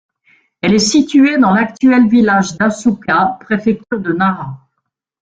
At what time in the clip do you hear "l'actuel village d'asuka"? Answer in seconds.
1.53-3.37